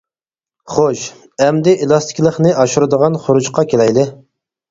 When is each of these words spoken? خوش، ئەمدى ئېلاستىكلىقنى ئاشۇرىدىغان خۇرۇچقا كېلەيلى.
خوش، 0.75 1.01
ئەمدى 1.45 1.75
ئېلاستىكلىقنى 1.83 2.55
ئاشۇرىدىغان 2.63 3.19
خۇرۇچقا 3.27 3.67
كېلەيلى. 3.75 4.07